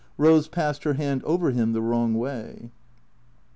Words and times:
Rose 0.17 0.47
passed 0.47 0.83
her 0.83 0.95
hand 0.95 1.23
over 1.25 1.51
him 1.51 1.73
the 1.73 1.81
wrong 1.83 2.15
way. 2.15 2.71